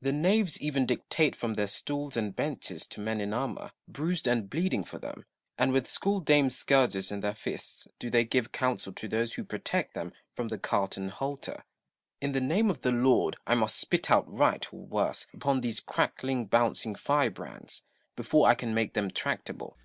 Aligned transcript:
The 0.00 0.12
knaves 0.12 0.60
even 0.62 0.86
dictate 0.86 1.34
from 1.34 1.54
their 1.54 1.66
stools 1.66 2.16
and 2.16 2.36
benches 2.36 2.86
to 2.86 3.00
men 3.00 3.20
in 3.20 3.34
armour, 3.34 3.72
bruised 3.88 4.28
and 4.28 4.48
bleeding 4.48 4.84
for 4.84 5.00
them; 5.00 5.26
and 5.58 5.72
with 5.72 5.88
school 5.90 6.20
dame's 6.20 6.54
scourges 6.56 7.10
in 7.10 7.22
their 7.22 7.34
fists 7.34 7.88
do 7.98 8.08
they 8.08 8.22
give 8.22 8.52
counsel 8.52 8.92
to 8.92 9.08
those 9.08 9.32
who 9.32 9.42
protect 9.42 9.94
them 9.94 10.12
from 10.36 10.46
the 10.46 10.58
cart 10.58 10.96
and 10.96 11.10
halter. 11.10 11.64
In 12.20 12.30
the 12.30 12.40
name 12.40 12.70
of 12.70 12.82
the 12.82 12.92
Lord, 12.92 13.36
I 13.48 13.56
must 13.56 13.76
spit 13.76 14.12
outright 14.12 14.72
(or 14.72 14.86
worse) 14.86 15.26
upon 15.34 15.60
these 15.60 15.80
crackling 15.80 16.46
bouncing 16.46 16.94
firebrands, 16.94 17.82
before 18.14 18.46
I 18.48 18.54
can 18.54 18.74
make 18.74 18.94
them 18.94 19.10
tractable. 19.10 19.72
Noble. 19.76 19.80